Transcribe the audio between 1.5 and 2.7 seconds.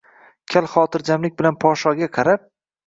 podshoga qarab